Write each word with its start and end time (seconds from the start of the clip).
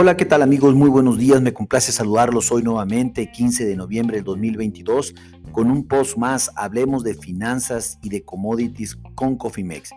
Hola, 0.00 0.16
¿qué 0.16 0.24
tal 0.24 0.42
amigos? 0.42 0.76
Muy 0.76 0.88
buenos 0.88 1.18
días, 1.18 1.42
me 1.42 1.52
complace 1.52 1.90
saludarlos 1.90 2.52
hoy 2.52 2.62
nuevamente, 2.62 3.32
15 3.32 3.66
de 3.66 3.74
noviembre 3.74 4.18
del 4.18 4.24
2022, 4.26 5.12
con 5.50 5.72
un 5.72 5.88
post 5.88 6.16
más, 6.16 6.52
hablemos 6.54 7.02
de 7.02 7.14
finanzas 7.14 7.98
y 8.00 8.08
de 8.08 8.22
commodities 8.22 8.96
con 9.16 9.34
Cofimex. 9.34 9.90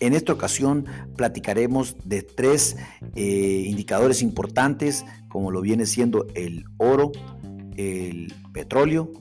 En 0.00 0.14
esta 0.14 0.32
ocasión 0.32 0.86
platicaremos 1.14 1.94
de 2.04 2.22
tres 2.22 2.78
eh, 3.14 3.62
indicadores 3.68 4.22
importantes, 4.22 5.04
como 5.28 5.52
lo 5.52 5.60
viene 5.60 5.86
siendo 5.86 6.26
el 6.34 6.64
oro, 6.78 7.12
el 7.76 8.34
petróleo 8.52 9.12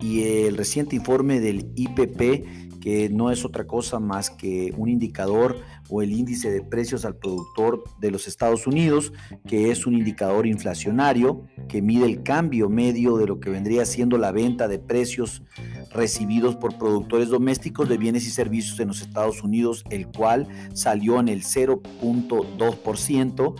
y 0.00 0.46
el 0.46 0.56
reciente 0.56 0.96
informe 0.96 1.40
del 1.40 1.70
IPP 1.76 2.71
que 2.82 3.08
no 3.08 3.30
es 3.30 3.44
otra 3.44 3.64
cosa 3.64 4.00
más 4.00 4.28
que 4.28 4.74
un 4.76 4.88
indicador 4.88 5.56
o 5.88 6.02
el 6.02 6.12
índice 6.12 6.50
de 6.50 6.62
precios 6.62 7.04
al 7.04 7.14
productor 7.14 7.84
de 8.00 8.10
los 8.10 8.26
Estados 8.26 8.66
Unidos, 8.66 9.12
que 9.46 9.70
es 9.70 9.86
un 9.86 9.94
indicador 9.94 10.48
inflacionario 10.48 11.44
que 11.68 11.80
mide 11.80 12.06
el 12.06 12.24
cambio 12.24 12.68
medio 12.68 13.18
de 13.18 13.28
lo 13.28 13.38
que 13.38 13.50
vendría 13.50 13.86
siendo 13.86 14.18
la 14.18 14.32
venta 14.32 14.66
de 14.66 14.80
precios 14.80 15.44
recibidos 15.92 16.56
por 16.56 16.76
productores 16.76 17.28
domésticos 17.28 17.88
de 17.88 17.98
bienes 17.98 18.26
y 18.26 18.30
servicios 18.30 18.80
en 18.80 18.88
los 18.88 19.00
Estados 19.00 19.44
Unidos, 19.44 19.84
el 19.90 20.08
cual 20.08 20.48
salió 20.74 21.20
en 21.20 21.28
el 21.28 21.44
0.2% 21.44 23.54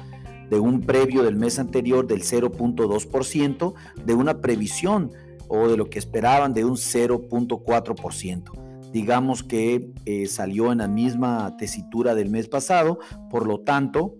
de 0.51 0.59
un 0.59 0.81
previo 0.81 1.23
del 1.23 1.37
mes 1.37 1.61
anterior 1.61 2.09
del 2.09 2.23
0.2%, 2.23 3.75
de 4.05 4.15
una 4.15 4.41
previsión 4.41 5.13
o 5.47 5.69
de 5.69 5.77
lo 5.77 5.89
que 5.89 6.01
esperaban 6.01 6.55
de 6.55 6.65
un 6.65 6.75
0.4% 6.75 8.62
digamos 8.93 9.43
que 9.43 9.91
eh, 10.05 10.27
salió 10.27 10.71
en 10.71 10.79
la 10.79 10.89
misma 10.89 11.57
tesitura 11.57 12.15
del 12.15 12.29
mes 12.29 12.49
pasado, 12.49 12.99
por 13.31 13.47
lo 13.47 13.61
tanto, 13.61 14.17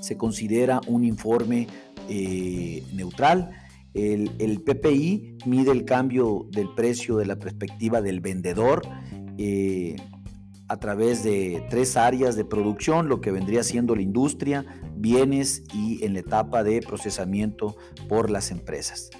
se 0.00 0.16
considera 0.16 0.80
un 0.86 1.04
informe 1.04 1.68
eh, 2.08 2.82
neutral. 2.94 3.50
El, 3.94 4.62
PPI 4.64 5.38
mide 5.46 5.72
el 5.72 5.84
cambio 5.84 6.46
del 6.50 6.68
precio 6.74 7.16
de 7.16 7.26
la 7.26 7.36
perspectiva 7.36 8.00
del 8.00 8.20
vendedor 8.20 8.82
eh, 9.38 9.96
a 10.68 10.76
través 10.76 11.24
de 11.24 11.64
tres 11.68 11.96
áreas 11.96 12.36
de 12.36 12.44
producción, 12.44 13.08
lo 13.08 13.20
que 13.20 13.32
vendría 13.32 13.62
siendo 13.62 13.96
la 13.96 14.02
industria, 14.02 14.64
bienes 14.94 15.64
y 15.74 16.04
en 16.04 16.14
la 16.14 16.20
etapa 16.20 16.62
de 16.62 16.80
procesamiento 16.80 17.76
por 18.08 18.30
las 18.30 18.50
empresas. 18.50 19.10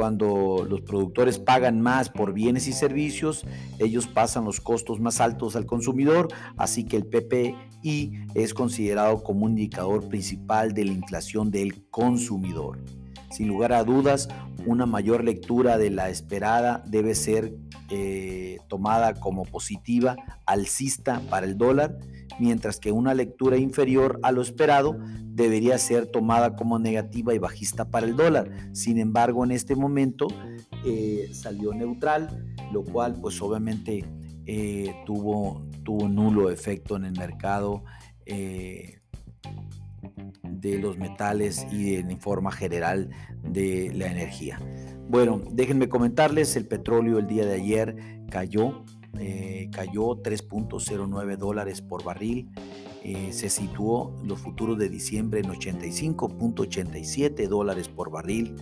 Cuando 0.00 0.66
los 0.66 0.80
productores 0.80 1.38
pagan 1.38 1.82
más 1.82 2.08
por 2.08 2.32
bienes 2.32 2.66
y 2.68 2.72
servicios, 2.72 3.44
ellos 3.78 4.06
pasan 4.06 4.46
los 4.46 4.58
costos 4.58 4.98
más 4.98 5.20
altos 5.20 5.56
al 5.56 5.66
consumidor, 5.66 6.28
así 6.56 6.84
que 6.84 6.96
el 6.96 7.04
PPI 7.04 8.28
es 8.34 8.54
considerado 8.54 9.22
como 9.22 9.44
un 9.44 9.50
indicador 9.50 10.08
principal 10.08 10.72
de 10.72 10.86
la 10.86 10.92
inflación 10.92 11.50
del 11.50 11.86
consumidor. 11.90 12.82
Sin 13.30 13.48
lugar 13.48 13.72
a 13.72 13.84
dudas, 13.84 14.28
una 14.66 14.86
mayor 14.86 15.24
lectura 15.24 15.78
de 15.78 15.90
la 15.90 16.10
esperada 16.10 16.82
debe 16.86 17.14
ser 17.14 17.54
eh, 17.90 18.58
tomada 18.68 19.14
como 19.14 19.44
positiva, 19.44 20.16
alcista 20.46 21.20
para 21.30 21.46
el 21.46 21.56
dólar, 21.56 21.98
mientras 22.38 22.78
que 22.78 22.92
una 22.92 23.14
lectura 23.14 23.56
inferior 23.56 24.20
a 24.22 24.32
lo 24.32 24.42
esperado 24.42 24.96
debería 25.24 25.78
ser 25.78 26.06
tomada 26.06 26.56
como 26.56 26.78
negativa 26.78 27.34
y 27.34 27.38
bajista 27.38 27.90
para 27.90 28.06
el 28.06 28.16
dólar. 28.16 28.50
Sin 28.72 28.98
embargo, 28.98 29.44
en 29.44 29.52
este 29.52 29.74
momento 29.74 30.28
eh, 30.84 31.30
salió 31.32 31.72
neutral, 31.72 32.54
lo 32.72 32.84
cual 32.84 33.20
pues 33.20 33.40
obviamente 33.40 34.04
eh, 34.46 34.94
tuvo, 35.06 35.66
nulo 36.08 36.50
efecto 36.50 36.94
en 36.94 37.04
el 37.04 37.18
mercado 37.18 37.82
de 40.60 40.78
los 40.78 40.98
metales 40.98 41.66
y 41.70 41.96
en 41.96 42.20
forma 42.20 42.52
general 42.52 43.10
de 43.42 43.92
la 43.94 44.06
energía. 44.06 44.60
Bueno, 45.08 45.42
déjenme 45.50 45.88
comentarles, 45.88 46.56
el 46.56 46.66
petróleo 46.66 47.18
el 47.18 47.26
día 47.26 47.44
de 47.44 47.54
ayer 47.54 47.96
cayó 48.30 48.84
eh, 49.18 49.68
cayó 49.72 50.22
3.09 50.22 51.36
dólares 51.36 51.82
por 51.82 52.04
barril. 52.04 52.48
Eh, 53.02 53.32
se 53.32 53.48
situó 53.48 54.14
los 54.24 54.38
futuros 54.38 54.78
de 54.78 54.88
diciembre 54.88 55.40
en 55.40 55.46
85.87 55.46 57.48
dólares 57.48 57.88
por 57.88 58.10
barril. 58.10 58.54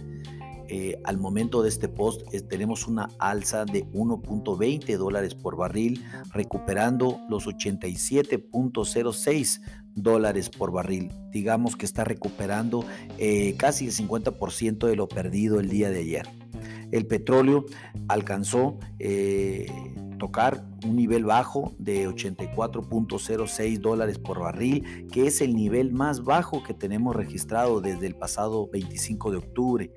Eh, 0.69 1.01
al 1.05 1.19
momento 1.19 1.63
de 1.63 1.69
este 1.69 1.89
post 1.89 2.23
tenemos 2.49 2.87
una 2.87 3.09
alza 3.19 3.65
de 3.65 3.85
1.20 3.87 4.97
dólares 4.97 5.35
por 5.35 5.57
barril, 5.57 6.05
recuperando 6.33 7.21
los 7.29 7.47
87.06 7.47 9.61
dólares 9.95 10.51
por 10.51 10.71
barril. 10.71 11.11
Digamos 11.33 11.75
que 11.77 11.87
está 11.87 12.05
recuperando 12.05 12.85
casi 13.57 13.87
el 13.87 13.93
50% 13.93 14.87
de 14.87 14.97
lo 14.97 15.09
perdido 15.09 15.59
el 15.59 15.71
día 15.71 15.91
de 15.91 16.01
ayer. 16.01 16.29
El 16.93 17.07
petróleo 17.07 17.65
alcanzó 18.07 18.79
tocar 20.19 20.63
un 20.85 20.97
nivel 20.97 21.25
bajo 21.25 21.73
de 21.79 22.09
84.06 22.09 23.81
dólares 23.81 24.19
por 24.19 24.41
barril, 24.41 25.07
que 25.11 25.27
es 25.27 25.41
el 25.41 25.57
nivel 25.57 25.93
más 25.93 26.25
bajo 26.25 26.63
que 26.63 26.75
tenemos 26.75 27.17
registrado 27.17 27.81
desde 27.81 28.07
el 28.07 28.15
pasado 28.15 28.69
25 28.71 29.31
de 29.31 29.37
octubre. 29.39 29.93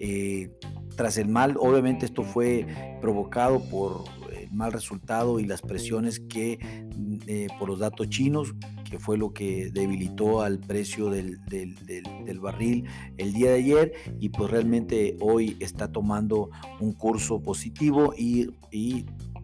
Eh, 0.00 0.50
tras 0.96 1.18
el 1.18 1.28
mal, 1.28 1.56
obviamente 1.58 2.06
esto 2.06 2.22
fue 2.22 2.66
provocado 3.00 3.60
por 3.68 4.04
el 4.34 4.50
mal 4.50 4.72
resultado 4.72 5.38
y 5.38 5.44
las 5.44 5.60
presiones 5.60 6.20
que 6.20 6.58
eh, 7.26 7.48
por 7.58 7.68
los 7.68 7.78
datos 7.78 8.08
chinos, 8.08 8.54
que 8.90 8.98
fue 8.98 9.18
lo 9.18 9.32
que 9.32 9.70
debilitó 9.72 10.40
al 10.40 10.58
precio 10.58 11.10
del, 11.10 11.38
barril 12.40 12.86
el 13.18 13.32
día 13.34 13.50
de 13.50 13.56
ayer 13.56 13.92
y 14.18 14.30
pues 14.30 14.50
realmente 14.50 15.16
hoy 15.20 15.56
está 15.60 15.92
tomando 15.92 16.50
un 16.80 16.92
curso 16.92 17.40
positivo 17.42 18.14
y, 18.16 18.48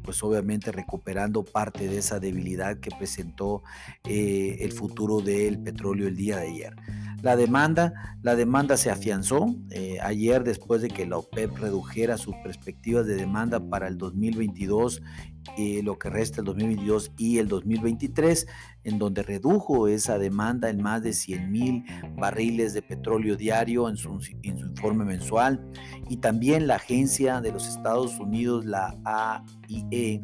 pues 0.02 0.22
obviamente 0.22 0.70
recuperando 0.70 1.44
parte 1.44 1.88
de 1.88 1.98
esa 1.98 2.20
debilidad 2.20 2.78
que 2.78 2.90
presentó 2.96 3.62
eh, 4.04 4.58
el 4.60 4.72
futuro 4.72 5.20
del 5.20 5.58
petróleo 5.58 6.06
el 6.06 6.16
día 6.16 6.38
de 6.38 6.48
ayer. 6.48 6.76
La 7.22 7.34
demanda, 7.36 8.18
la 8.22 8.36
demanda 8.36 8.76
se 8.76 8.90
afianzó 8.90 9.56
eh, 9.70 9.98
ayer 10.02 10.44
después 10.44 10.82
de 10.82 10.88
que 10.88 11.06
la 11.06 11.16
OPEP 11.18 11.56
redujera 11.58 12.18
sus 12.18 12.34
perspectivas 12.44 13.06
de 13.06 13.16
demanda 13.16 13.58
para 13.58 13.88
el 13.88 13.96
2022 13.98 15.02
y 15.56 15.82
lo 15.82 15.98
que 15.98 16.10
resta 16.10 16.40
el 16.40 16.46
2022 16.46 17.12
y 17.16 17.38
el 17.38 17.48
2023, 17.48 18.46
en 18.84 18.98
donde 18.98 19.22
redujo 19.22 19.88
esa 19.88 20.18
demanda 20.18 20.68
en 20.68 20.82
más 20.82 21.02
de 21.02 21.12
100 21.12 21.50
mil 21.50 21.84
barriles 22.16 22.74
de 22.74 22.82
petróleo 22.82 23.36
diario 23.36 23.88
en 23.88 23.96
su, 23.96 24.12
en 24.42 24.58
su, 24.58 24.66
informe 24.66 25.04
mensual. 25.04 25.64
Y 26.08 26.18
también 26.18 26.66
la 26.66 26.76
agencia 26.76 27.40
de 27.40 27.52
los 27.52 27.68
Estados 27.68 28.18
Unidos, 28.18 28.64
la 28.64 28.96
AIE, 29.04 30.22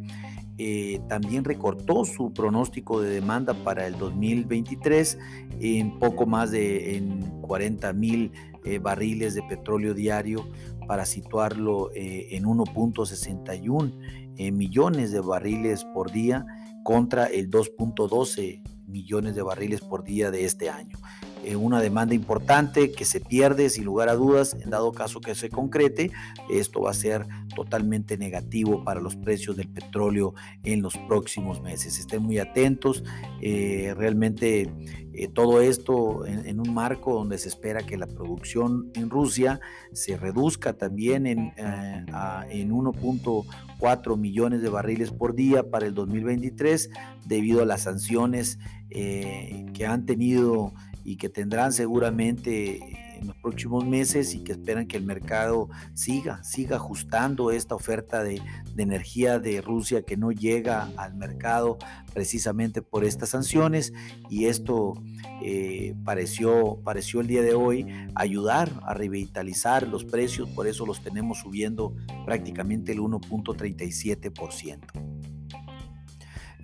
eh, 0.64 1.00
también 1.08 1.42
recortó 1.42 2.04
su 2.04 2.32
pronóstico 2.32 3.00
de 3.00 3.10
demanda 3.10 3.52
para 3.52 3.84
el 3.88 3.98
2023 3.98 5.18
en 5.58 5.98
poco 5.98 6.24
más 6.24 6.52
de 6.52 6.96
en 6.96 7.40
40 7.40 7.92
mil 7.92 8.30
eh, 8.64 8.78
barriles 8.78 9.34
de 9.34 9.42
petróleo 9.42 9.92
diario 9.92 10.46
para 10.86 11.04
situarlo 11.04 11.90
eh, 11.96 12.36
en 12.36 12.44
1.61 12.44 14.52
millones 14.52 15.10
de 15.10 15.20
barriles 15.20 15.84
por 15.84 16.12
día 16.12 16.46
contra 16.84 17.26
el 17.26 17.50
2.12 17.50 18.62
millones 18.86 19.34
de 19.34 19.42
barriles 19.42 19.80
por 19.80 20.04
día 20.04 20.30
de 20.30 20.44
este 20.44 20.70
año. 20.70 20.96
Eh, 21.44 21.56
una 21.56 21.80
demanda 21.80 22.14
importante 22.14 22.92
que 22.92 23.04
se 23.04 23.18
pierde 23.18 23.68
sin 23.68 23.84
lugar 23.84 24.08
a 24.08 24.14
dudas, 24.14 24.56
en 24.60 24.70
dado 24.70 24.92
caso 24.92 25.20
que 25.20 25.34
se 25.34 25.50
concrete, 25.50 26.12
esto 26.48 26.82
va 26.82 26.92
a 26.92 26.94
ser 26.94 27.26
totalmente 27.56 28.16
negativo 28.16 28.84
para 28.84 29.00
los 29.00 29.16
precios 29.16 29.56
del 29.56 29.68
petróleo 29.68 30.34
en 30.62 30.82
los 30.82 30.96
próximos 30.96 31.60
meses. 31.60 31.98
Estén 31.98 32.22
muy 32.22 32.38
atentos, 32.38 33.02
eh, 33.40 33.92
realmente 33.96 34.72
eh, 35.14 35.28
todo 35.28 35.60
esto 35.60 36.24
en, 36.26 36.60
un 36.60 36.72
marco 36.72 37.12
donde 37.12 37.38
se 37.38 37.48
espera 37.48 37.82
que 37.82 37.96
la 37.96 38.06
producción 38.06 38.92
en 38.94 39.10
Rusia 39.10 39.60
se 39.92 40.16
reduzca 40.16 40.74
también 40.74 41.26
en, 41.26 41.52
en 41.56 42.70
1.4 42.70 44.16
millones 44.16 44.62
de 44.62 44.68
barriles 44.68 45.10
por 45.10 45.34
día 45.34 45.68
para 45.68 45.86
el 45.86 45.94
2023 45.94 46.90
debido 47.26 47.62
a 47.62 47.66
las 47.66 47.82
sanciones 47.82 48.58
que 48.88 49.86
han 49.86 50.06
tenido 50.06 50.72
y 51.04 51.16
que 51.16 51.28
tendrán 51.28 51.72
seguramente 51.72 53.02
en 53.22 53.28
los 53.28 53.36
próximos 53.36 53.86
meses 53.86 54.34
y 54.34 54.40
que 54.40 54.52
esperan 54.52 54.86
que 54.86 54.96
el 54.96 55.04
mercado 55.04 55.68
siga, 55.94 56.42
siga 56.44 56.76
ajustando 56.76 57.50
esta 57.50 57.74
oferta 57.74 58.22
de, 58.22 58.42
energía 58.76 59.38
de 59.38 59.60
Rusia 59.60 60.02
que 60.02 60.16
no 60.16 60.32
llega 60.32 60.90
al 60.96 61.14
mercado 61.14 61.78
precisamente 62.12 62.82
por 62.82 63.04
estas 63.04 63.28
sanciones 63.28 63.92
y 64.28 64.46
esto 64.46 64.94
eh, 65.42 65.94
pareció, 66.04 66.80
pareció 66.82 67.20
el 67.20 67.28
día 67.28 67.42
de 67.42 67.54
hoy 67.54 67.86
ayudar 68.14 68.72
a 68.82 68.94
revitalizar 68.94 69.86
los 69.86 70.04
precios, 70.04 70.48
por 70.50 70.66
eso 70.66 70.84
los 70.84 71.02
tenemos 71.02 71.38
subiendo 71.38 71.94
prácticamente 72.24 72.92
el 72.92 73.00
1.37%. 73.00 75.11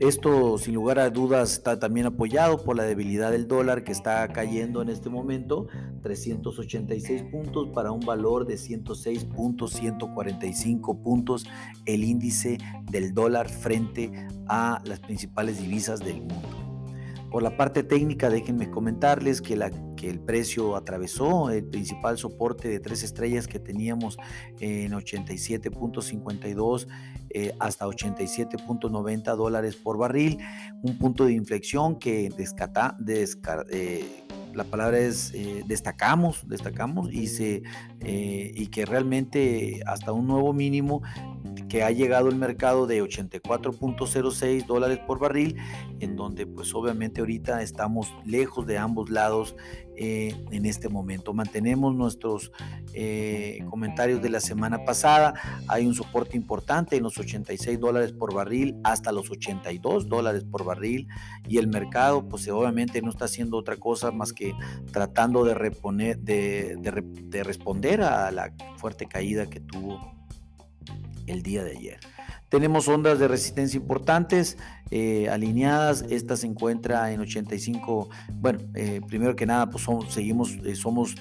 Esto 0.00 0.58
sin 0.58 0.74
lugar 0.74 0.98
a 1.00 1.10
dudas 1.10 1.52
está 1.52 1.80
también 1.80 2.06
apoyado 2.06 2.62
por 2.62 2.76
la 2.76 2.84
debilidad 2.84 3.32
del 3.32 3.48
dólar 3.48 3.82
que 3.82 3.90
está 3.90 4.28
cayendo 4.28 4.80
en 4.80 4.90
este 4.90 5.10
momento, 5.10 5.66
386 6.02 7.24
puntos 7.24 7.70
para 7.74 7.90
un 7.90 7.98
valor 8.00 8.46
de 8.46 8.54
106.145 8.54 11.02
puntos 11.02 11.46
el 11.84 12.04
índice 12.04 12.58
del 12.88 13.12
dólar 13.12 13.48
frente 13.48 14.12
a 14.46 14.80
las 14.84 15.00
principales 15.00 15.60
divisas 15.60 15.98
del 15.98 16.20
mundo. 16.20 16.67
Por 17.30 17.42
la 17.42 17.56
parte 17.56 17.82
técnica, 17.82 18.30
déjenme 18.30 18.70
comentarles 18.70 19.42
que, 19.42 19.52
el 20.02 20.20
precio 20.20 20.76
atravesó 20.76 21.50
el 21.50 21.64
principal 21.64 22.16
soporte 22.16 22.68
de 22.68 22.80
tres 22.80 23.02
estrellas 23.02 23.46
que 23.46 23.58
teníamos 23.58 24.16
en 24.60 24.92
87.52 24.92 26.86
eh, 27.30 27.52
hasta 27.58 27.86
87.90 27.86 29.36
dólares 29.36 29.76
por 29.76 29.98
barril, 29.98 30.38
un 30.82 30.96
punto 30.96 31.26
de 31.26 31.34
inflexión 31.34 31.98
que 31.98 32.30
descata, 32.34 32.96
eh, 33.06 34.24
la 34.54 34.64
palabra 34.64 34.98
es 34.98 35.34
eh, 35.34 35.62
destacamos, 35.66 36.48
destacamos 36.48 37.10
y 37.12 38.66
que 38.68 38.86
realmente 38.86 39.82
hasta 39.86 40.12
un 40.12 40.26
nuevo 40.26 40.54
mínimo 40.54 41.02
que 41.68 41.82
ha 41.82 41.90
llegado 41.90 42.28
el 42.28 42.36
mercado 42.36 42.86
de 42.86 43.02
84.06 43.02 44.66
dólares 44.66 44.98
por 45.06 45.18
barril, 45.18 45.56
en 46.00 46.16
donde 46.16 46.46
pues 46.46 46.74
obviamente 46.74 47.20
ahorita 47.20 47.62
estamos 47.62 48.12
lejos 48.24 48.66
de 48.66 48.78
ambos 48.78 49.10
lados 49.10 49.54
eh, 50.00 50.34
en 50.52 50.64
este 50.64 50.88
momento. 50.88 51.34
Mantenemos 51.34 51.94
nuestros 51.94 52.52
eh, 52.94 53.58
comentarios 53.68 54.22
de 54.22 54.30
la 54.30 54.40
semana 54.40 54.84
pasada, 54.84 55.34
hay 55.66 55.86
un 55.86 55.94
soporte 55.94 56.36
importante 56.36 56.96
en 56.96 57.02
los 57.02 57.18
86 57.18 57.80
dólares 57.80 58.12
por 58.12 58.32
barril 58.32 58.76
hasta 58.84 59.10
los 59.10 59.28
82 59.28 60.08
dólares 60.08 60.44
por 60.44 60.64
barril 60.64 61.08
y 61.48 61.58
el 61.58 61.66
mercado 61.66 62.28
pues 62.28 62.48
obviamente 62.48 63.02
no 63.02 63.10
está 63.10 63.24
haciendo 63.24 63.56
otra 63.56 63.76
cosa 63.76 64.12
más 64.12 64.32
que 64.32 64.54
tratando 64.92 65.44
de, 65.44 65.54
reponer, 65.54 66.18
de, 66.20 66.76
de 66.78 67.44
responder 67.44 68.02
a 68.02 68.30
la 68.30 68.54
fuerte 68.76 69.06
caída 69.06 69.50
que 69.50 69.60
tuvo 69.60 70.17
el 71.28 71.42
día 71.42 71.64
de 71.64 71.72
ayer. 71.72 72.00
Tenemos 72.48 72.88
ondas 72.88 73.18
de 73.18 73.28
resistencia 73.28 73.76
importantes 73.76 74.56
eh, 74.90 75.28
alineadas. 75.28 76.04
Esta 76.08 76.34
se 76.36 76.46
encuentra 76.46 77.12
en 77.12 77.20
85. 77.20 78.08
Bueno, 78.32 78.60
eh, 78.74 79.02
primero 79.06 79.36
que 79.36 79.44
nada, 79.44 79.68
pues 79.68 79.84
seguimos, 80.08 80.52
eh, 80.64 80.74
somos 80.74 81.14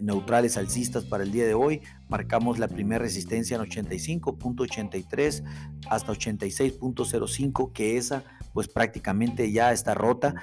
neutrales 0.00 0.56
alcistas 0.56 1.04
para 1.04 1.24
el 1.24 1.32
día 1.32 1.46
de 1.46 1.54
hoy. 1.54 1.80
Marcamos 2.08 2.58
la 2.58 2.68
primera 2.68 3.02
resistencia 3.02 3.56
en 3.56 3.62
85.83 3.62 5.44
hasta 5.88 6.12
86.05, 6.12 7.72
que 7.72 7.96
esa 7.96 8.24
pues 8.52 8.68
prácticamente 8.68 9.50
ya 9.52 9.72
está 9.72 9.94
rota. 9.94 10.34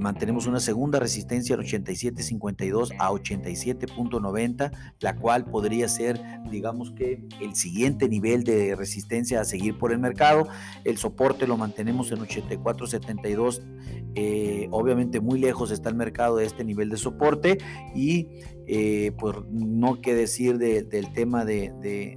mantenemos 0.00 0.46
una 0.46 0.60
segunda 0.60 0.98
resistencia 0.98 1.54
en 1.54 1.60
87.52 1.62 2.94
a 2.98 3.10
87.90, 3.10 4.72
la 5.00 5.16
cual 5.16 5.44
podría 5.46 5.88
ser, 5.88 6.20
digamos 6.50 6.92
que, 6.92 7.22
el 7.40 7.54
siguiente 7.54 8.08
nivel 8.08 8.44
de 8.44 8.76
resistencia 8.76 9.40
a 9.40 9.44
seguir 9.44 9.78
por 9.78 9.92
el 9.92 9.98
mercado. 9.98 10.48
El 10.84 10.98
soporte 10.98 11.46
lo 11.46 11.56
mantenemos 11.56 12.12
en 12.12 12.18
84.72. 12.18 13.62
Eh, 14.14 14.68
obviamente 14.70 15.20
muy 15.20 15.38
lejos 15.38 15.70
está 15.70 15.88
el 15.88 15.94
mercado 15.94 16.36
de 16.36 16.44
este 16.44 16.64
nivel 16.64 16.90
de 16.90 16.96
soporte 16.96 17.58
y 17.94 18.26
eh, 18.66 19.12
pues 19.18 19.36
no 19.50 20.00
que 20.00 20.14
decir 20.14 20.58
del 20.58 21.12
tema 21.12 21.44
de, 21.44 22.14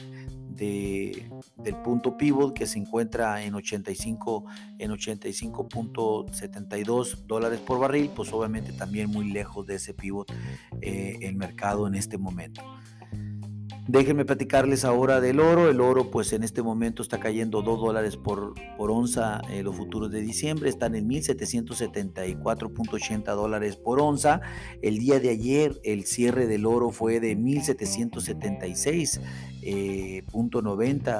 del 0.55 1.75
punto 1.83 2.17
pivot 2.17 2.53
que 2.53 2.65
se 2.65 2.79
encuentra 2.79 3.43
en 3.43 3.55
85 3.55 4.45
en 4.79 4.91
85.72 4.91 7.25
dólares 7.25 7.59
por 7.59 7.79
barril 7.79 8.09
pues 8.15 8.31
obviamente 8.33 8.71
también 8.73 9.09
muy 9.09 9.31
lejos 9.31 9.65
de 9.65 9.75
ese 9.75 9.93
pivot 9.93 10.29
eh, 10.81 11.17
el 11.21 11.35
mercado 11.35 11.87
en 11.87 11.95
este 11.95 12.17
momento 12.17 12.61
Déjenme 13.85 14.23
platicarles 14.23 14.85
ahora 14.85 15.19
del 15.19 15.41
oro. 15.41 15.69
El 15.69 15.81
oro, 15.81 16.09
pues 16.09 16.31
en 16.31 16.43
este 16.43 16.63
momento 16.63 17.01
está 17.01 17.19
cayendo 17.19 17.61
2 17.61 17.81
dólares 17.81 18.15
por, 18.15 18.53
por 18.77 18.89
onza. 18.89 19.41
Eh, 19.49 19.61
los 19.61 19.75
futuros 19.75 20.09
de 20.09 20.21
diciembre 20.21 20.69
están 20.69 20.95
en 20.95 21.09
1774.80 21.09 23.35
dólares 23.35 23.75
por 23.75 23.99
onza. 23.99 24.39
El 24.81 24.99
día 24.99 25.19
de 25.19 25.31
ayer, 25.31 25.81
el 25.83 26.05
cierre 26.05 26.47
del 26.47 26.65
oro 26.65 26.91
fue 26.91 27.19
de 27.19 27.35
1776 27.35 29.19
eh, 29.65 30.23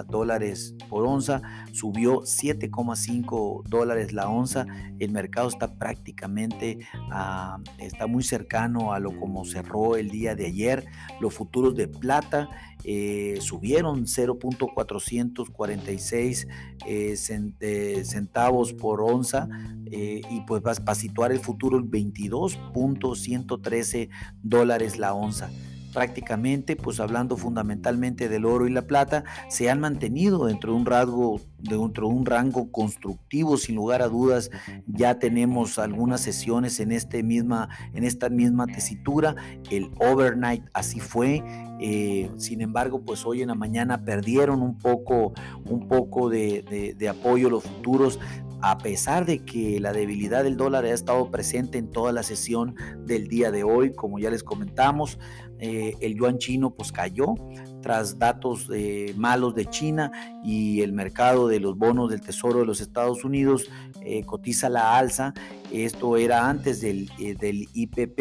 dólares 0.08 0.76
por 0.90 1.06
onza, 1.06 1.42
subió 1.72 2.22
7,5 2.22 3.64
dólares 3.68 4.14
la 4.14 4.30
onza. 4.30 4.66
El 5.00 5.12
mercado 5.12 5.48
está 5.48 5.76
prácticamente, 5.76 6.80
ah, 7.12 7.60
está 7.78 8.08
muy 8.08 8.24
cercano 8.24 8.94
a 8.94 9.00
lo 9.00 9.20
como 9.20 9.46
cerró 9.46 9.96
el 9.96 10.10
día 10.10 10.36
de 10.36 10.48
ayer. 10.48 10.86
Los 11.20 11.34
futuros 11.34 11.76
de 11.76 11.88
plata 11.88 12.50
eh, 12.86 13.38
subieron 13.40 14.06
0.446 14.06 16.48
eh, 16.86 17.16
eh, 17.62 18.04
centavos 18.04 18.74
por 18.74 19.02
onza 19.02 19.48
y 19.86 20.42
pues 20.48 20.64
va 20.64 20.74
a 20.86 20.96
situar 20.96 21.32
el 21.32 21.40
futuro 21.40 21.78
en 21.78 21.92
22.113 21.92 24.10
dólares 24.42 24.98
la 24.98 25.14
onza 25.14 25.52
prácticamente, 25.94 26.76
pues 26.76 27.00
hablando 27.00 27.38
fundamentalmente 27.38 28.30
del 28.30 28.46
oro 28.46 28.68
y 28.68 28.72
la 28.72 28.84
plata, 28.84 29.24
se 29.50 29.70
han 29.70 29.80
mantenido 29.80 30.46
dentro 30.46 30.74
de 30.74 30.80
un 30.80 30.86
rasgo, 30.86 31.40
dentro 31.60 32.08
de 32.08 32.14
un 32.14 32.26
rango 32.26 32.72
constructivo, 32.72 33.58
sin 33.58 33.76
lugar 33.76 34.02
a 34.02 34.08
dudas. 34.08 34.50
Ya 34.88 35.20
tenemos 35.20 35.80
algunas 35.80 36.22
sesiones 36.22 36.80
en, 36.80 36.92
este 36.92 37.24
misma, 37.24 37.70
en 37.94 38.04
esta 38.04 38.30
misma 38.30 38.66
tesitura. 38.68 39.36
El 39.70 39.92
overnight 40.00 40.64
así 40.74 41.00
fue. 41.00 41.44
Eh, 41.80 42.30
sin 42.38 42.62
embargo, 42.62 43.02
pues 43.02 43.26
hoy 43.26 43.42
en 43.42 43.50
la 43.50 43.56
mañana 43.56 44.04
perdieron 44.04 44.62
un 44.62 44.78
poco, 44.78 45.34
un 45.66 45.88
poco 45.88 46.30
de, 46.30 46.96
de 46.98 47.10
apoyo 47.10 47.50
los 47.50 47.64
futuros 47.64 48.20
a 48.64 48.78
pesar 48.78 49.26
de 49.26 49.40
que 49.40 49.82
la 49.82 49.92
debilidad 49.92 50.46
del 50.46 50.56
dólar 50.56 50.86
ha 50.86 50.94
estado 50.94 51.30
presente 51.30 51.78
en 51.78 51.92
toda 51.92 52.14
la 52.14 52.24
sesión 52.24 52.76
del 53.06 53.28
día 53.28 53.52
de 53.52 53.66
hoy, 53.66 53.92
como 53.94 54.20
ya 54.20 54.30
les 54.30 54.42
comentamos, 54.42 55.20
eh, 55.60 55.96
el 56.00 56.16
yuan 56.16 56.38
chino 56.38 56.74
pues 56.74 56.94
cayó 56.94 57.36
tras 57.82 58.18
datos 58.18 58.70
eh, 58.74 59.14
malos 59.18 59.54
de 59.54 59.66
China 59.66 60.12
y 60.46 60.82
el 60.82 60.94
mercado 60.94 61.50
de 61.50 61.60
los 61.60 61.78
bonos 61.78 62.10
del 62.10 62.22
Tesoro 62.22 62.60
de 62.60 62.66
los 62.66 62.80
Estados 62.80 63.26
Unidos 63.26 63.70
eh, 64.02 64.24
cotiza 64.24 64.70
la 64.70 64.98
alza. 64.98 65.34
Esto 65.70 66.16
era 66.16 66.50
antes 66.50 66.80
del, 66.80 67.10
del 67.18 67.68
IPP 67.74 68.18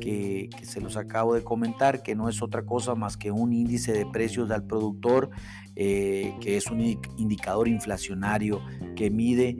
que, 0.00 0.50
que, 0.56 0.66
se 0.66 0.80
los 0.80 0.96
acabo 0.96 1.34
de 1.34 1.44
comentar, 1.44 2.02
que 2.02 2.16
no 2.16 2.28
es 2.28 2.42
otra 2.42 2.64
cosa 2.66 2.96
más 2.96 3.16
que 3.16 3.30
un 3.30 3.52
índice 3.52 3.92
de 3.92 4.06
precios 4.06 4.50
al 4.50 4.64
productor, 4.64 5.30
que 5.78 6.56
es 6.56 6.66
un 6.72 6.80
indicador 6.80 7.68
inflacionario 7.68 8.60
que 8.96 9.10
mide 9.10 9.58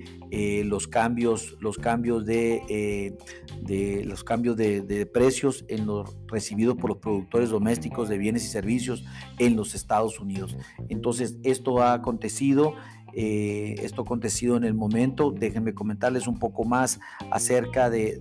los 0.65 0.89
cambios, 0.89 1.57
los 1.61 1.79
cambios 1.79 2.27
de, 2.27 3.15
de 3.63 4.05
los 4.05 4.25
cambios 4.25 4.57
de, 4.57 5.09
precios 5.13 5.65
en 5.69 5.87
los 5.87 6.17
recibidos 6.27 6.77
por 6.77 6.91
los 6.91 6.99
productores 6.99 7.51
domésticos 7.51 8.09
de 8.09 8.19
bienes 8.19 8.45
y 8.45 8.49
servicios 8.49 9.05
en 9.39 9.57
los 9.57 9.75
Estados 9.75 10.19
Unidos. 10.21 10.57
Entonces, 10.89 11.37
esto 11.45 11.83
ha 11.83 11.93
acontecido. 11.93 12.75
Eh, 13.15 13.77
esto 13.83 14.03
acontecido 14.03 14.57
en 14.57 14.65
el 14.65 14.75
momento. 14.75 15.31
Déjenme 15.31 15.75
comentarles 15.75 16.27
un 16.27 16.39
poco 16.39 16.65
más 16.65 17.01
acerca 17.31 17.91
de, 17.91 18.21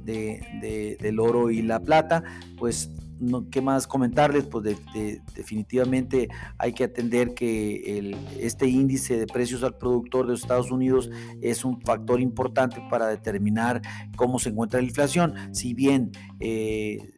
del 0.99 1.19
oro 1.19 1.51
y 1.51 1.61
la 1.61 1.79
plata. 1.79 2.23
Pues, 2.57 2.91
no, 3.19 3.49
¿qué 3.49 3.61
más 3.61 3.87
comentarles? 3.87 4.45
Pues 4.45 4.77
definitivamente 5.35 6.29
hay 6.57 6.73
que 6.73 6.83
atender 6.83 7.33
que 7.33 8.15
este 8.39 8.67
índice 8.67 9.17
de 9.17 9.27
precios 9.27 9.63
al 9.63 9.77
productor 9.77 10.25
de 10.25 10.33
los 10.33 10.41
Estados 10.41 10.71
Unidos 10.71 11.09
es 11.41 11.65
un 11.65 11.81
factor 11.81 12.21
importante 12.21 12.81
para 12.89 13.07
determinar 13.07 13.81
cómo 14.15 14.39
se 14.39 14.49
encuentra 14.49 14.79
la 14.79 14.87
inflación. 14.87 15.33
Si 15.51 15.73
bien 15.73 16.11
eh, 16.39 17.13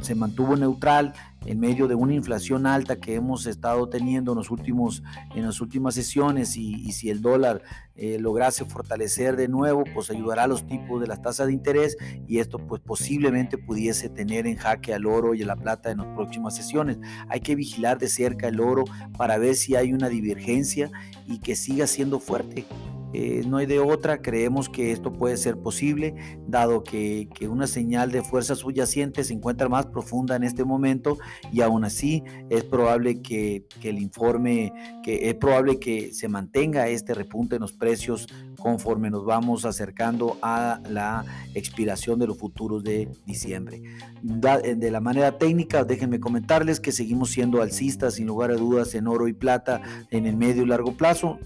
se 0.00 0.14
mantuvo 0.14 0.56
neutral 0.56 1.14
en 1.46 1.60
medio 1.60 1.88
de 1.88 1.94
una 1.94 2.14
inflación 2.14 2.66
alta 2.66 2.96
que 2.96 3.14
hemos 3.14 3.46
estado 3.46 3.88
teniendo 3.88 4.32
en, 4.32 4.38
las 4.38 5.60
últimas 5.60 5.94
sesiones 5.94 6.56
y, 6.56 6.92
si 6.92 7.10
el 7.10 7.22
dólar 7.22 7.62
eh, 7.94 8.18
lograse 8.18 8.64
fortalecer 8.64 9.36
de 9.36 9.48
nuevo, 9.48 9.84
pues 9.94 10.10
ayudará 10.10 10.44
a 10.44 10.46
los 10.46 10.66
tipos 10.66 11.00
de 11.00 11.06
las 11.06 11.20
tasas 11.20 11.46
de 11.46 11.52
interés 11.52 11.96
y 12.26 12.38
esto 12.38 12.58
pues 12.58 12.80
posiblemente 12.80 13.58
pudiese 13.58 14.08
tener 14.08 14.46
en 14.46 14.56
jaque 14.56 14.94
al 14.94 15.06
oro 15.06 15.34
y 15.34 15.42
a 15.42 15.46
la 15.46 15.56
plata 15.56 15.90
en 15.90 15.98
las 15.98 16.06
próximas 16.08 16.54
sesiones. 16.54 16.98
Hay 17.28 17.40
que 17.40 17.54
vigilar 17.54 17.98
de 17.98 18.08
cerca 18.08 18.48
el 18.48 18.60
oro 18.60 18.84
para 19.16 19.38
ver 19.38 19.54
si 19.54 19.74
hay 19.74 19.92
una 19.92 20.08
divergencia 20.08 20.90
y 21.26 21.38
que 21.38 21.56
siga 21.56 21.86
siendo 21.86 22.20
fuerte 22.20 22.66
eh, 23.12 23.42
no 23.46 23.58
hay 23.58 23.66
de 23.66 23.78
otra, 23.78 24.22
creemos 24.22 24.68
que 24.68 24.92
esto 24.92 25.12
puede 25.12 25.36
ser 25.36 25.58
posible, 25.58 26.14
dado 26.46 26.82
que, 26.82 27.28
una 27.48 27.66
señal 27.66 28.10
de 28.10 28.22
fuerza 28.22 28.54
subyacente 28.54 29.24
se 29.24 29.34
encuentra 29.34 29.68
más 29.68 29.86
profunda 29.86 30.36
en 30.36 30.44
este 30.44 30.64
momento 30.64 31.18
y 31.52 31.60
aún 31.60 31.84
así 31.84 32.22
es 32.48 32.64
probable 32.64 33.20
que, 33.20 33.66
el 33.82 33.98
informe, 33.98 34.72
que 35.02 35.28
es 35.28 35.34
probable 35.34 35.78
que 35.78 36.14
se 36.14 36.28
mantenga 36.28 36.88
este 36.88 37.14
repunte 37.14 37.56
en 37.56 37.62
los 37.62 37.72
precios 37.72 38.26
conforme 38.58 39.10
nos 39.10 39.24
vamos 39.24 39.64
acercando 39.64 40.38
a 40.40 40.80
la 40.88 41.24
expiración 41.54 42.18
de 42.18 42.28
los 42.28 42.38
futuros 42.38 42.84
de 42.84 43.08
diciembre. 43.26 43.82
De 44.22 44.90
la 44.90 45.00
manera 45.00 45.36
técnica, 45.36 45.84
déjenme 45.84 46.20
comentarles 46.20 46.80
que 46.80 46.92
seguimos 46.92 47.30
siendo 47.30 47.60
alcistas 47.60 48.14
sin 48.14 48.26
lugar 48.26 48.50
a 48.50 48.56
dudas 48.56 48.94
en 48.94 49.08
oro 49.08 49.28
y 49.28 49.32
plata 49.32 49.82
en 50.10 50.26
el 50.26 50.36
medio 50.36 50.62
y 50.62 50.66
largo 50.66 50.96
plazo 50.96 51.38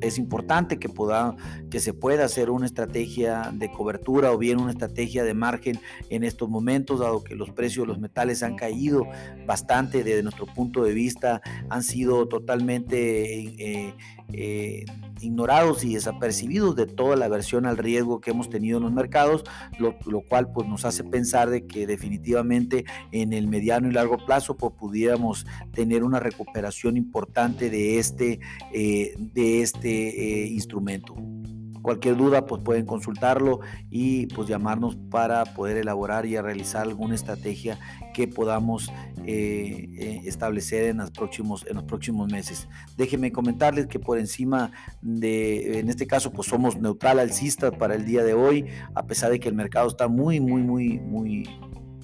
es 0.00 0.18
importante 0.18 0.78
que, 0.78 0.88
pueda, 0.88 1.34
que 1.70 1.80
se 1.80 1.92
pueda 1.92 2.24
hacer 2.24 2.50
una 2.50 2.66
estrategia 2.66 3.50
de 3.52 3.70
cobertura 3.70 4.32
o 4.32 4.38
bien 4.38 4.60
una 4.60 4.72
estrategia 4.72 5.24
de 5.24 5.34
margen 5.34 5.80
en 6.10 6.24
estos 6.24 6.48
momentos, 6.48 7.00
dado 7.00 7.24
que 7.24 7.34
los 7.34 7.50
precios 7.50 7.84
de 7.84 7.88
los 7.88 7.98
metales 7.98 8.42
han 8.42 8.56
caído 8.56 9.06
bastante 9.46 10.04
desde 10.04 10.22
nuestro 10.22 10.46
punto 10.46 10.84
de 10.84 10.92
vista, 10.92 11.40
han 11.70 11.82
sido 11.82 12.28
totalmente 12.28 13.86
eh, 13.86 13.94
eh, 14.32 14.84
ignorados 15.20 15.84
y 15.84 15.94
desapercibidos 15.94 16.76
de 16.76 16.86
toda 16.86 17.16
la 17.16 17.28
versión 17.28 17.66
al 17.66 17.78
riesgo 17.78 18.20
que 18.20 18.30
hemos 18.30 18.50
tenido 18.50 18.78
en 18.78 18.84
los 18.84 18.92
mercados, 18.92 19.44
lo, 19.78 19.96
cual 20.28 20.52
pues, 20.52 20.68
nos 20.68 20.84
hace 20.84 21.04
pensar 21.04 21.50
de 21.50 21.66
que 21.66 21.86
definitivamente 21.86 22.84
en 23.12 23.32
el 23.32 23.48
mediano 23.48 23.88
y 23.88 23.92
largo 23.92 24.18
plazo 24.24 24.56
pues, 24.56 24.72
pudiéramos 24.78 25.46
tener 25.72 26.04
una 26.04 26.20
recuperación 26.20 26.96
importante 26.96 27.70
de 27.70 27.98
este, 27.98 28.40
eh, 28.72 29.14
de 29.18 29.62
este 29.64 30.44
eh, 30.44 30.46
instrumento. 30.46 31.14
Cualquier 31.84 32.16
duda, 32.16 32.46
pues 32.46 32.62
pueden 32.62 32.86
consultarlo 32.86 33.60
y 33.90 34.26
pues 34.28 34.48
llamarnos 34.48 34.96
para 35.10 35.44
poder 35.44 35.76
elaborar 35.76 36.24
y 36.24 36.40
realizar 36.40 36.84
alguna 36.84 37.14
estrategia 37.14 37.78
que 38.14 38.26
podamos 38.26 38.90
eh, 39.26 39.90
eh, 39.92 40.20
establecer 40.24 40.84
en 40.84 40.96
los, 40.96 41.10
próximos, 41.10 41.66
en 41.68 41.74
los 41.74 41.84
próximos 41.84 42.32
meses. 42.32 42.68
Déjenme 42.96 43.32
comentarles 43.32 43.86
que 43.86 43.98
por 43.98 44.18
encima 44.18 44.72
de, 45.02 45.78
en 45.80 45.90
este 45.90 46.06
caso, 46.06 46.32
pues 46.32 46.48
somos 46.48 46.78
neutral 46.78 47.18
alcistas 47.18 47.72
para 47.72 47.94
el 47.96 48.06
día 48.06 48.24
de 48.24 48.32
hoy, 48.32 48.64
a 48.94 49.04
pesar 49.04 49.30
de 49.30 49.38
que 49.38 49.50
el 49.50 49.54
mercado 49.54 49.88
está 49.88 50.08
muy, 50.08 50.40
muy, 50.40 50.62
muy, 50.62 51.00
muy 51.00 51.46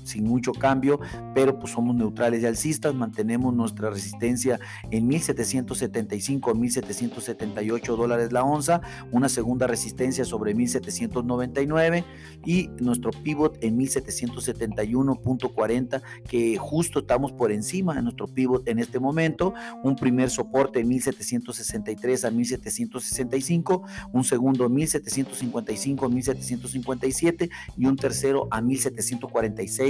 sin 0.05 0.25
mucho 0.25 0.53
cambio, 0.53 1.01
pero 1.35 1.59
pues 1.59 1.73
somos 1.73 1.95
neutrales 1.95 2.43
y 2.43 2.47
alcistas, 2.47 2.95
mantenemos 2.95 3.55
nuestra 3.55 3.91
resistencia 3.91 4.59
en 4.91 5.09
1775 5.09 6.51
1778 6.61 7.97
dólares 7.97 8.33
la 8.33 8.45
onza, 8.45 8.81
una 9.11 9.29
segunda 9.29 9.67
resistencia 9.67 10.25
sobre 10.25 10.55
1799 10.55 12.05
y 12.45 12.69
nuestro 12.81 13.11
pivot 13.11 13.59
en 13.63 13.77
1771.40 13.79 16.03
que 16.29 16.57
justo 16.57 17.01
estamos 17.01 17.33
por 17.33 17.51
encima 17.53 17.95
de 17.95 18.03
nuestro 18.03 18.27
pivot 18.27 18.69
en 18.69 18.79
este 18.79 19.01
momento, 19.01 19.55
un 19.83 19.97
primer 19.97 20.31
soporte 20.31 20.81
en 20.81 20.89
1763 20.89 22.25
a 22.25 22.31
1765, 22.31 23.83
un 24.13 24.25
segundo 24.25 24.69
1755 24.69 26.07
a 26.07 26.09
1757 26.09 27.51
y 27.77 27.87
un 27.87 27.97
tercero 27.97 28.49
a 28.51 28.61
1746 28.61 29.90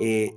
eh, 0.00 0.34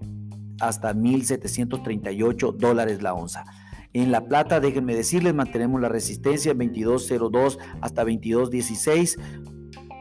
hasta 0.59 0.93
1.738 0.93 2.55
dólares 2.55 3.01
la 3.01 3.13
onza. 3.13 3.45
En 3.93 4.11
La 4.11 4.25
Plata, 4.27 4.59
déjenme 4.59 4.93
decirles, 4.93 5.33
mantenemos 5.33 5.81
la 5.81 5.89
resistencia 5.89 6.53
22.02 6.53 7.57
hasta 7.81 8.03
22.16 8.03 9.58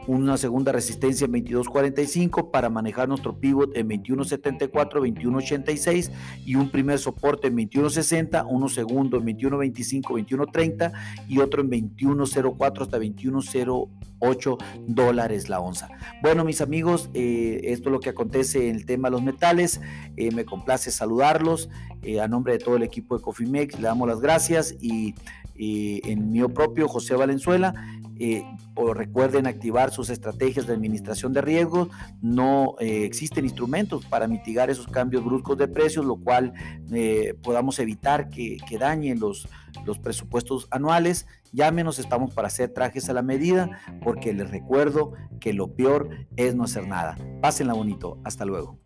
una 0.09 0.37
segunda 0.37 0.71
resistencia 0.71 1.25
en 1.25 1.33
22.45 1.33 2.49
para 2.49 2.69
manejar 2.71 3.07
nuestro 3.07 3.39
pivot 3.39 3.77
en 3.77 3.87
21.74, 3.89 4.71
21.86 4.71 6.11
y 6.45 6.55
un 6.55 6.71
primer 6.71 6.97
soporte 6.97 7.49
en 7.49 7.57
21.60, 7.57 8.43
uno 8.49 8.69
segundo 8.69 9.17
en 9.17 9.25
21.25, 9.25 10.01
21.30 10.27 10.93
y 11.27 11.37
otro 11.37 11.61
en 11.61 11.69
21.04 11.69 12.81
hasta 12.81 12.97
21.08 12.97 14.57
dólares 14.87 15.47
la 15.47 15.59
onza. 15.59 15.89
Bueno, 16.23 16.43
mis 16.43 16.61
amigos, 16.61 17.11
eh, 17.13 17.61
esto 17.65 17.89
es 17.89 17.93
lo 17.93 17.99
que 17.99 18.09
acontece 18.09 18.67
en 18.67 18.77
el 18.77 18.85
tema 18.87 19.09
de 19.09 19.11
los 19.11 19.21
metales. 19.21 19.79
Eh, 20.17 20.31
me 20.31 20.43
complace 20.43 20.89
saludarlos. 20.89 21.69
Eh, 22.01 22.19
a 22.19 22.27
nombre 22.27 22.53
de 22.53 22.59
todo 22.59 22.77
el 22.77 22.83
equipo 22.83 23.15
de 23.15 23.21
Cofimex, 23.21 23.75
le 23.75 23.83
damos 23.83 24.07
las 24.07 24.21
gracias 24.21 24.75
y 24.81 25.13
en 25.61 26.31
mío 26.31 26.47
propio, 26.47 26.87
José 26.87 27.15
Valenzuela, 27.15 27.73
eh, 28.19 28.43
o 28.75 28.93
recuerden 28.93 29.47
activar 29.47 29.91
sus 29.91 30.09
estrategias 30.09 30.67
de 30.67 30.73
administración 30.73 31.33
de 31.33 31.41
riesgos. 31.41 31.87
No 32.21 32.75
eh, 32.79 33.05
existen 33.05 33.45
instrumentos 33.45 34.05
para 34.05 34.27
mitigar 34.27 34.69
esos 34.69 34.87
cambios 34.87 35.23
bruscos 35.23 35.57
de 35.57 35.67
precios, 35.67 36.05
lo 36.05 36.17
cual 36.17 36.53
eh, 36.91 37.35
podamos 37.41 37.79
evitar 37.79 38.29
que, 38.29 38.57
que 38.67 38.77
dañen 38.77 39.19
los, 39.19 39.47
los 39.85 39.99
presupuestos 39.99 40.67
anuales. 40.69 41.27
Ya 41.51 41.71
menos 41.71 41.97
estamos 41.97 42.33
para 42.33 42.47
hacer 42.47 42.69
trajes 42.69 43.09
a 43.09 43.13
la 43.13 43.23
medida, 43.23 43.79
porque 44.03 44.33
les 44.33 44.51
recuerdo 44.51 45.13
que 45.39 45.53
lo 45.53 45.73
peor 45.73 46.09
es 46.35 46.55
no 46.55 46.65
hacer 46.65 46.87
nada. 46.87 47.17
Pásenla 47.41 47.73
bonito. 47.73 48.19
Hasta 48.23 48.45
luego. 48.45 48.77